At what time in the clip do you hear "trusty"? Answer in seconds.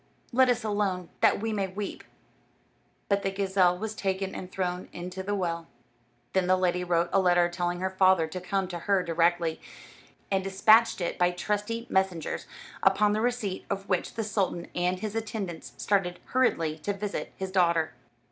11.29-11.85